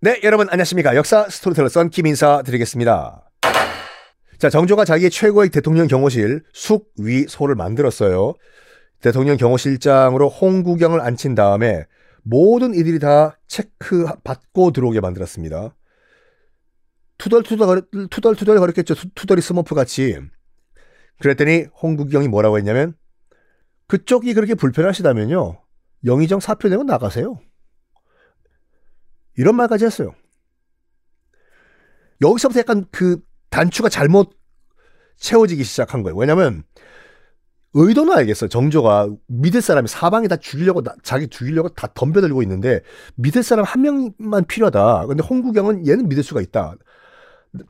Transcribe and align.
네, 0.00 0.20
여러분 0.22 0.48
안녕하십니까. 0.48 0.94
역사 0.94 1.28
스토리텔러 1.28 1.68
썬킴 1.68 2.06
인사 2.06 2.40
드리겠습니다. 2.42 3.28
자, 4.38 4.48
정조가 4.48 4.84
자기의 4.84 5.10
최고의 5.10 5.50
대통령 5.50 5.88
경호실 5.88 6.44
숙위소를 6.52 7.56
만들었어요. 7.56 8.34
대통령 9.00 9.36
경호실장으로 9.36 10.28
홍국영을 10.28 11.00
앉힌 11.00 11.34
다음에 11.34 11.84
모든 12.22 12.74
이들이 12.74 13.00
다 13.00 13.40
체크 13.48 14.06
받고 14.22 14.70
들어오게 14.70 15.00
만들었습니다. 15.00 15.74
투덜투덜 17.18 17.82
투덜투덜 18.08 18.56
거렸겠죠. 18.60 18.94
투덜이 19.16 19.40
스머프 19.40 19.74
같이. 19.74 20.16
그랬더니 21.20 21.66
홍구경이 21.82 22.28
뭐라고 22.28 22.58
했냐면 22.58 22.94
그쪽이 23.88 24.34
그렇게 24.34 24.54
불편하시다면요. 24.54 25.60
영의정 26.04 26.38
사표 26.38 26.68
내고 26.68 26.84
나가세요. 26.84 27.40
이런 29.38 29.54
말까지 29.54 29.86
했어요. 29.86 30.14
여기서부터 32.20 32.60
약간 32.60 32.84
그 32.90 33.20
단추가 33.48 33.88
잘못 33.88 34.36
채워지기 35.16 35.62
시작한 35.62 36.02
거예요. 36.02 36.16
왜냐면 36.16 36.64
의도는 37.74 38.12
알겠어요. 38.16 38.48
정조가 38.48 39.14
믿을 39.28 39.62
사람이 39.62 39.86
사방에 39.88 40.26
다 40.26 40.36
죽이려고 40.36 40.82
자기 41.02 41.28
죽이려고 41.28 41.68
다 41.68 41.88
덤벼들고 41.94 42.42
있는데 42.42 42.80
믿을 43.14 43.44
사람 43.44 43.64
한 43.64 43.82
명만 43.82 44.44
필요하다. 44.44 45.06
근데 45.06 45.22
홍구경은 45.22 45.86
얘는 45.86 46.08
믿을 46.08 46.24
수가 46.24 46.40
있다. 46.40 46.74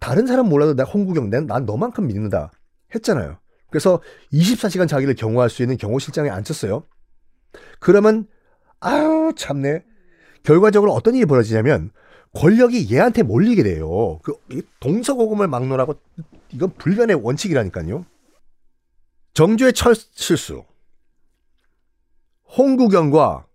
다른 0.01 0.27
사람 0.27 0.49
몰라도 0.49 0.75
나 0.75 0.85
홍구경 0.85 1.29
난, 1.29 1.47
난 1.47 1.67
너만큼 1.67 2.07
믿는다. 2.07 2.51
했잖아요. 2.95 3.39
그래서 3.71 4.01
24시간 4.33 4.89
자기를 4.89 5.15
경호할 5.15 5.51
수 5.51 5.63
있는 5.63 5.77
경호실장에 5.77 6.31
앉혔어요. 6.31 6.85
그러면 7.79 8.27
아유 8.81 9.33
참네. 9.37 9.85
결과적으로 10.43 10.93
어떤 10.93 11.15
일이 11.15 11.27
벌어지냐면 11.27 11.91
권력이 12.35 12.93
얘한테 12.95 13.23
몰리게 13.23 13.63
돼요. 13.63 14.21
그 14.23 14.35
동서고금을 14.81 15.49
막론하고 15.49 15.95
이건 16.51 16.75
불변의 16.75 17.17
원칙이라니까요. 17.17 18.05
정조의 19.35 19.73
첫 19.73 19.97
실수. 20.13 20.65
홍구경과 22.57 23.47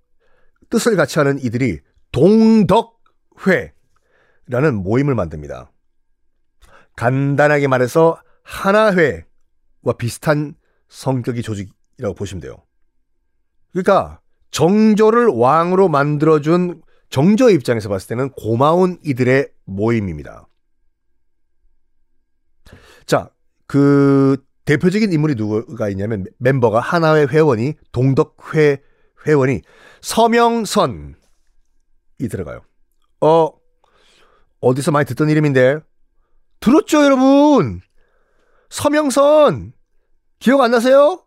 뜻을 0.69 0.95
같이 0.95 1.19
하는 1.19 1.39
이들이 1.39 1.79
동덕회라는 2.11 3.73
모임을 4.75 5.15
만듭니다. 5.15 5.71
간단하게 6.95 7.67
말해서 7.67 8.21
하나회와 8.43 9.23
비슷한 9.97 10.55
성격의 10.87 11.41
조직이라고 11.43 12.13
보시면 12.15 12.41
돼요. 12.41 12.57
그러니까 13.71 14.21
정조를 14.53 15.27
왕으로 15.27 15.89
만들어준 15.89 16.81
정조 17.09 17.49
입장에서 17.49 17.89
봤을 17.89 18.07
때는 18.07 18.29
고마운 18.29 18.97
이들의 19.03 19.49
모임입니다. 19.65 20.47
자, 23.05 23.29
그 23.67 24.37
대표적인 24.65 25.11
인물이 25.11 25.35
누가 25.35 25.89
있냐면 25.89 26.25
멤버가 26.37 26.79
하나회 26.79 27.25
회원이 27.25 27.73
동덕회 27.91 28.81
회원이 29.27 29.61
서명선이 30.01 31.13
들어가요. 32.29 32.61
어 33.21 33.49
어디서 34.61 34.91
많이 34.91 35.05
듣던 35.05 35.29
이름인데 35.29 35.79
들었죠, 36.59 37.03
여러분? 37.03 37.81
서명선 38.69 39.73
기억 40.39 40.61
안 40.61 40.71
나세요? 40.71 41.25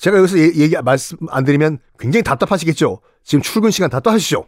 제가 0.00 0.16
여기서 0.16 0.38
얘기 0.38 0.74
말씀 0.82 1.18
안 1.28 1.44
드리면 1.44 1.78
굉장히 1.98 2.22
답답하시겠죠. 2.22 3.02
지금 3.22 3.42
출근 3.42 3.70
시간 3.70 3.90
답답하시죠. 3.90 4.46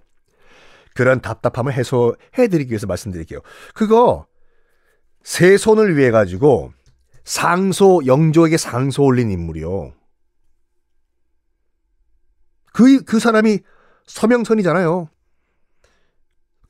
그런 0.95 1.21
답답함을 1.21 1.75
해소해 1.75 2.49
드리기 2.51 2.71
위해서 2.71 2.87
말씀드릴게요. 2.87 3.41
그거 3.75 4.27
세 5.23 5.59
손을 5.59 5.99
위해 5.99 6.11
가지고 6.11 6.73
상소 7.25 8.01
영조에게 8.07 8.57
상소 8.57 9.05
올린 9.05 9.31
인물이요. 9.31 9.93
그, 12.73 13.05
그 13.05 13.19
사람이 13.21 13.59
서명선이잖아요. 14.07 15.11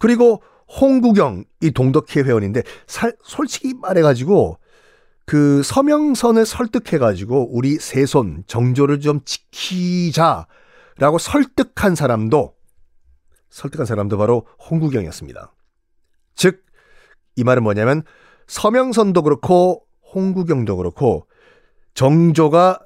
그리고 0.00 0.42
홍구경 0.80 1.44
이 1.60 1.70
동덕회 1.70 2.22
회원인데 2.22 2.64
살, 2.88 3.16
솔직히 3.22 3.74
말해가지고 3.74 4.58
그 5.32 5.62
서명선을 5.62 6.44
설득해가지고 6.44 7.56
우리 7.56 7.76
세손 7.76 8.44
정조를 8.46 9.00
좀 9.00 9.20
지키자라고 9.24 11.16
설득한 11.18 11.94
사람도 11.94 12.54
설득한 13.48 13.86
사람도 13.86 14.18
바로 14.18 14.46
홍구경이었습니다. 14.68 15.54
즉 16.34 16.72
이 17.36 17.44
말은 17.44 17.62
뭐냐면 17.62 18.02
서명선도 18.46 19.22
그렇고 19.22 19.86
홍구경도 20.14 20.76
그렇고 20.76 21.26
정조가 21.94 22.80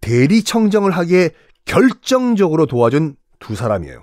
대리 0.00 0.42
청정을 0.42 0.90
하기에 0.92 1.30
결정적으로 1.66 2.66
도와준 2.66 3.16
두 3.38 3.54
사람이에요. 3.54 4.02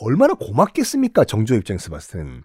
얼마나 0.00 0.34
고맙겠습니까? 0.34 1.24
정조 1.24 1.54
입장에서 1.54 1.90
봤을 1.90 2.18
때는. 2.18 2.44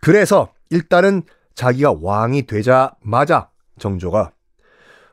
그래서 0.00 0.52
일단은 0.70 1.22
자기가 1.54 1.96
왕이 2.00 2.46
되자마자 2.46 3.50
정조가 3.78 4.32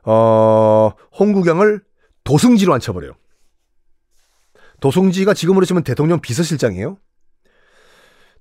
어, 0.04 0.92
홍구경을 1.18 1.84
도승지로 2.24 2.74
앉혀버려요. 2.74 3.14
도승지가 4.80 5.34
지금으로 5.34 5.66
치면 5.66 5.84
대통령 5.84 6.20
비서실장이에요. 6.20 6.98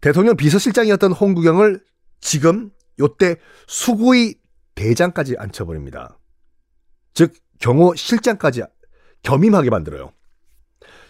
대통령 0.00 0.36
비서실장이었던 0.36 1.12
홍구경을 1.12 1.84
지금 2.20 2.70
요때 2.98 3.36
수구의 3.66 4.36
대장까지 4.74 5.36
앉혀버립니다. 5.38 6.18
즉 7.12 7.34
경호 7.58 7.94
실장까지 7.94 8.62
겸임하게 9.22 9.68
만들어요. 9.68 10.12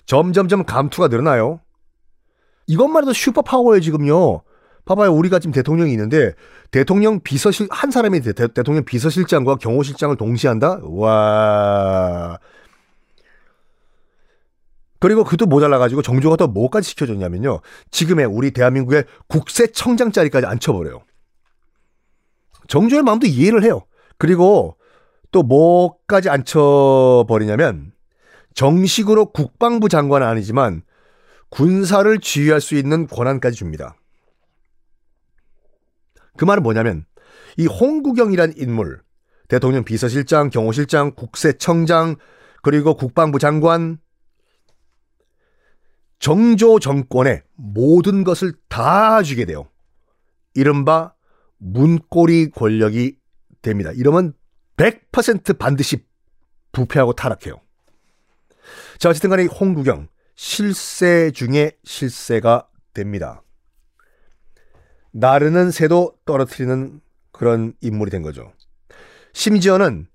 점점점 0.06 0.64
감투가 0.64 1.06
늘어나요. 1.08 1.60
이것만 2.66 3.04
해도 3.04 3.12
슈퍼 3.12 3.42
파워예요 3.42 3.80
지금요. 3.80 4.42
봐봐요. 4.84 5.12
우리가 5.12 5.38
지금 5.38 5.52
대통령이 5.52 5.92
있는데 5.92 6.34
대통령 6.70 7.20
비서실 7.20 7.68
한 7.70 7.90
사람이 7.90 8.20
대, 8.20 8.32
통령 8.48 8.84
비서실장과 8.84 9.56
경호실장을 9.56 10.16
동시에 10.16 10.48
한다. 10.48 10.80
와. 10.82 12.38
그리고 14.98 15.24
그도 15.24 15.46
모자라 15.46 15.78
가지고 15.78 16.02
정조가 16.02 16.36
또 16.36 16.46
뭐까지 16.46 16.90
시켜줬냐면요. 16.90 17.60
지금의 17.90 18.26
우리 18.26 18.50
대한민국의 18.50 19.04
국세청장 19.28 20.12
자리까지 20.12 20.46
앉혀버려요. 20.46 21.02
정조의 22.68 23.02
마음도 23.02 23.26
이해를 23.26 23.64
해요. 23.64 23.82
그리고 24.18 24.76
또 25.32 25.42
뭐까지 25.42 26.28
앉혀버리냐면 26.28 27.92
정식으로 28.54 29.32
국방부 29.32 29.88
장관은 29.88 30.26
아니지만 30.26 30.82
군사를 31.48 32.18
지휘할 32.20 32.60
수 32.60 32.74
있는 32.74 33.06
권한까지 33.06 33.56
줍니다. 33.56 33.96
그 36.40 36.46
말은 36.46 36.62
뭐냐면 36.62 37.04
이 37.58 37.66
홍구경이란 37.66 38.54
인물, 38.56 39.02
대통령 39.48 39.84
비서실장, 39.84 40.48
경호실장, 40.48 41.14
국세청장, 41.14 42.16
그리고 42.62 42.94
국방부 42.96 43.38
장관, 43.38 43.98
정조 46.18 46.78
정권의 46.78 47.42
모든 47.56 48.24
것을 48.24 48.54
다 48.70 49.22
주게 49.22 49.44
돼요. 49.44 49.68
이른바 50.54 51.12
문고리 51.58 52.52
권력이 52.52 53.18
됩니다. 53.60 53.90
이러면 53.94 54.32
100% 54.78 55.58
반드시 55.58 56.06
부패하고 56.72 57.12
타락해요. 57.12 57.60
자, 58.98 59.10
어쨌든 59.10 59.28
간에 59.28 59.44
홍구경, 59.44 60.08
실세 60.36 61.32
중에 61.32 61.72
실세가 61.84 62.66
됩니다. 62.94 63.42
나르는 65.12 65.70
새도 65.70 66.14
떨어뜨리는 66.24 67.00
그런 67.32 67.74
인물이 67.80 68.10
된 68.10 68.22
거죠. 68.22 68.52
심지어는 69.32 70.06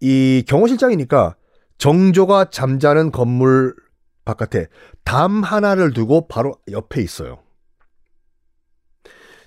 이 0.00 0.44
경호실장이니까 0.46 1.36
정조가 1.78 2.50
잠자는 2.50 3.12
건물 3.12 3.74
바깥에 4.24 4.66
담 5.04 5.42
하나를 5.42 5.92
두고 5.92 6.28
바로 6.28 6.54
옆에 6.70 7.02
있어요. 7.02 7.42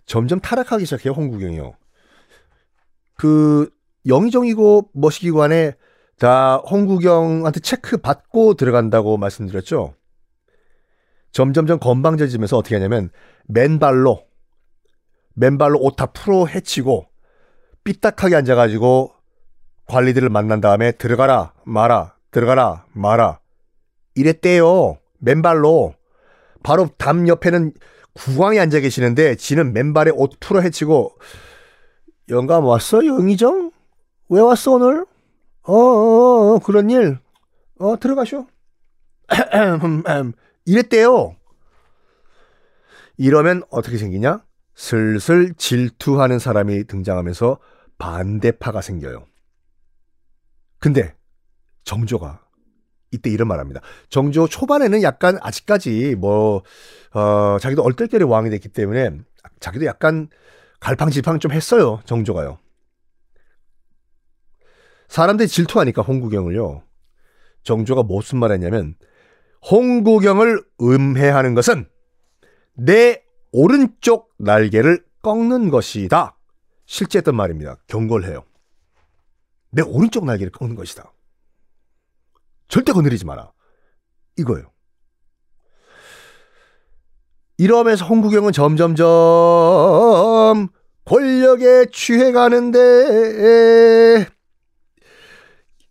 점점 0.05 0.39
타락하기 0.39 0.85
시작해요, 0.85 1.13
홍구경이요. 1.13 1.73
그 3.15 3.69
영의정이고 4.07 4.91
머시기관에 4.93 5.75
다 6.17 6.57
홍구경한테 6.57 7.59
체크 7.59 7.97
받고 7.97 8.55
들어간다고 8.55 9.17
말씀드렸죠. 9.17 9.93
점점점 11.31 11.79
건방져지면서 11.79 12.57
어떻게 12.57 12.75
하냐면 12.75 13.09
맨발로 13.47 14.28
맨발로 15.39 15.79
옷 15.79 15.95
다 15.95 16.07
풀어 16.07 16.45
헤치고 16.45 17.05
삐딱하게 17.85 18.35
앉아가지고 18.35 19.13
관리들을 19.85 20.29
만난 20.29 20.59
다음에 20.59 20.91
들어가라 20.91 21.53
마라 21.63 22.15
들어가라 22.31 22.85
마라. 22.93 23.39
이랬대요. 24.15 24.97
맨발로. 25.19 25.93
바로 26.61 26.89
담 26.97 27.27
옆에는 27.27 27.73
국왕이 28.13 28.59
앉아 28.59 28.81
계시는데 28.81 29.35
지는 29.35 29.71
맨발에 29.73 30.11
옷 30.13 30.31
풀어 30.39 30.59
헤치고 30.59 31.15
영감 32.29 32.65
왔어 32.65 33.05
영의정? 33.05 33.71
왜 34.29 34.41
왔어 34.41 34.73
오늘? 34.73 35.05
어, 35.63 35.73
어, 35.73 36.55
어 36.55 36.59
그런 36.59 36.89
일? 36.89 37.17
어 37.79 37.97
들어가쇼. 37.97 38.45
이랬대요. 40.65 41.35
이러면 43.17 43.63
어떻게 43.69 43.97
생기냐 43.97 44.43
슬슬 44.79 45.53
질투하는 45.55 46.39
사람이 46.39 46.85
등장하면서 46.85 47.59
반대파가 47.97 48.79
생겨요. 48.79 49.25
근데 50.79 51.17
정조가 51.83 52.41
이때 53.11 53.29
이런 53.29 53.49
말 53.49 53.59
합니다. 53.59 53.81
정조 54.07 54.47
초반에는 54.47 55.03
약간 55.03 55.37
아직까지 55.41 56.15
뭐, 56.15 56.63
어, 57.13 57.57
자기도 57.59 57.83
얼떨결에 57.83 58.23
왕이 58.23 58.49
됐기 58.51 58.69
때문에 58.69 59.19
자기도 59.59 59.83
약간 59.83 60.29
갈팡질팡 60.79 61.39
좀 61.39 61.51
했어요. 61.51 61.99
정조가요. 62.05 62.57
사람들이 65.09 65.49
질투하니까 65.49 66.03
홍구경을요. 66.03 66.83
정조가 67.63 68.03
무슨 68.03 68.39
말 68.39 68.53
했냐면, 68.53 68.95
홍구경을 69.69 70.63
음해하는 70.79 71.53
것은 71.53 71.89
내 72.75 73.25
오른쪽 73.51 74.31
날개를 74.37 75.03
꺾는 75.21 75.69
것이다. 75.69 76.35
실제 76.85 77.19
했던 77.19 77.35
말입니다. 77.35 77.77
경고를 77.87 78.27
해요. 78.29 78.43
내 79.71 79.83
오른쪽 79.83 80.25
날개를 80.25 80.51
꺾는 80.51 80.75
것이다. 80.75 81.11
절대 82.67 82.91
건드리지 82.91 83.25
마라. 83.25 83.51
이거예요. 84.37 84.71
이러면서 87.57 88.05
홍구경은 88.05 88.53
점점점 88.53 89.03
권력에 91.05 91.87
취해가는데 91.91 92.79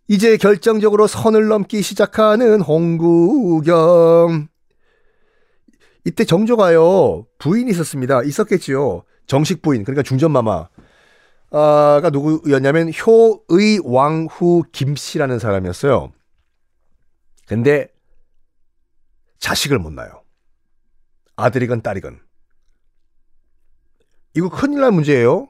이제 0.07 0.35
결정적으로 0.37 1.05
선을 1.05 1.47
넘기 1.47 1.81
시작하는 1.83 2.61
홍구경. 2.61 4.48
이때 6.09 6.25
정조가요 6.25 7.27
부인이 7.37 7.69
있었습니다. 7.69 8.23
있었겠지요. 8.23 9.03
정식 9.27 9.61
부인 9.61 9.83
그러니까 9.83 10.01
중전마마. 10.01 10.67
아가 11.51 12.09
누구였냐면 12.11 12.91
효의왕후 12.91 14.63
김씨라는 14.71 15.37
사람이었어요. 15.37 16.11
근데 17.47 17.89
자식을 19.37 19.77
못 19.77 19.93
낳아요. 19.93 20.23
아들이건 21.35 21.83
딸이건. 21.83 22.19
이거 24.35 24.49
큰일 24.49 24.81
날 24.81 24.91
문제예요. 24.91 25.49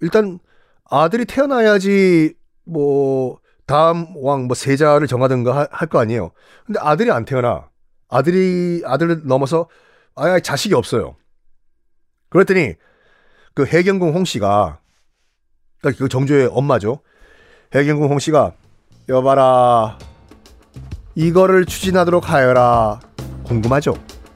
일단 0.00 0.38
아들이 0.84 1.24
태어나야지 1.24 2.34
뭐 2.64 3.40
다음 3.66 4.06
왕 4.16 4.42
뭐 4.42 4.54
세자를 4.54 5.06
정하든가 5.06 5.68
할 5.70 5.88
거 5.88 5.98
아니에요. 5.98 6.32
근데 6.66 6.78
아들이 6.80 7.10
안 7.10 7.24
태어나. 7.24 7.71
아들이 8.12 8.82
아들을 8.84 9.22
넘어서 9.24 9.68
아예 10.14 10.40
자식이 10.40 10.74
없어요. 10.74 11.16
그랬더니 12.28 12.74
그 13.54 13.64
해경궁 13.64 14.14
홍 14.14 14.24
씨가 14.24 14.78
그러니까 15.80 15.98
그 16.04 16.08
정조의 16.08 16.50
엄마죠. 16.52 17.00
해경궁 17.74 18.10
홍 18.10 18.18
씨가 18.18 18.52
여봐라 19.08 19.98
이거를 21.14 21.64
추진하도록 21.64 22.30
하여라 22.30 23.00
궁금하죠? 23.44 23.94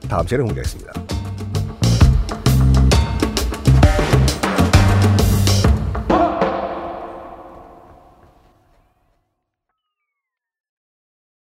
다음 0.08 0.26
시간에 0.26 0.44
공개하겠습니다. 0.44 1.15